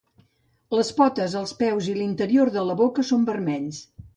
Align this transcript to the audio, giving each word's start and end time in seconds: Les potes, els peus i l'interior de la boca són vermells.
Les 0.75 0.89
potes, 0.99 1.35
els 1.43 1.53
peus 1.61 1.91
i 1.91 1.95
l'interior 1.99 2.53
de 2.57 2.65
la 2.71 2.79
boca 2.81 3.07
són 3.11 3.29
vermells. 3.33 3.87